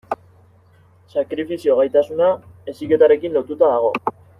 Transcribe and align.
Sakrifizio 1.17 1.77
gaitasuna 1.83 2.33
heziketarekin 2.73 3.41
lotuta 3.41 3.75
dago. 3.77 3.95